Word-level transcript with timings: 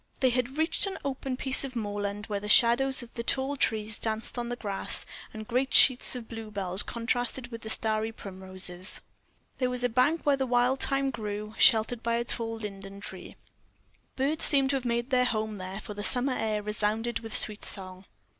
They 0.19 0.31
had 0.31 0.57
reached 0.57 0.87
an 0.87 0.97
open 1.05 1.37
piece 1.37 1.63
of 1.63 1.75
moorland, 1.75 2.25
where 2.25 2.39
the 2.39 2.49
shadows 2.49 3.03
of 3.03 3.13
the 3.13 3.21
tall 3.21 3.55
trees 3.55 3.99
danced 3.99 4.39
on 4.39 4.49
the 4.49 4.55
grass, 4.55 5.05
and 5.31 5.47
great 5.47 5.75
sheets 5.75 6.15
of 6.15 6.27
bluebells 6.27 6.81
contrasted 6.81 7.51
with 7.51 7.71
starry 7.71 8.11
primroses. 8.11 9.01
There 9.59 9.69
was 9.69 9.83
a 9.83 9.89
bank 9.89 10.25
where 10.25 10.37
the 10.37 10.47
wild 10.47 10.79
thyme 10.81 11.11
grew, 11.11 11.53
sheltered 11.59 12.01
by 12.01 12.15
a 12.15 12.23
tall 12.25 12.55
linden 12.55 12.99
tree. 12.99 13.35
The 14.15 14.23
birds 14.29 14.43
seemed 14.43 14.71
to 14.71 14.75
have 14.77 14.85
made 14.85 15.11
their 15.11 15.23
home 15.25 15.59
there, 15.59 15.79
for 15.79 15.93
the 15.93 16.03
summer 16.03 16.33
air 16.33 16.63
resounded 16.63 17.19
with 17.19 17.37
sweet 17.37 17.63
song. 17.63 18.05